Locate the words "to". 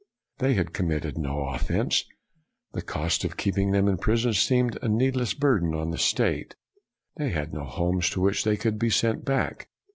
8.09-8.21